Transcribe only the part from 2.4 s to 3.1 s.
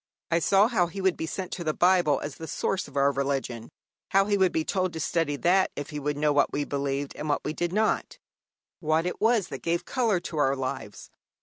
source of